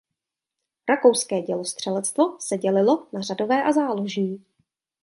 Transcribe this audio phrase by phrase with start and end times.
[0.89, 4.45] Rakouské dělostřelectvo se dělilo na řadové a záložní.